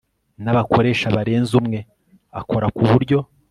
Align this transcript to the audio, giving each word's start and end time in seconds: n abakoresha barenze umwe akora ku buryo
n 0.43 0.45
abakoresha 0.51 1.07
barenze 1.15 1.53
umwe 1.61 1.79
akora 2.39 2.67
ku 2.75 2.83
buryo 2.91 3.17